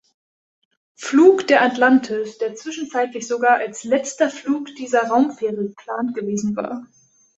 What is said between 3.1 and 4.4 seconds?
sogar als letzter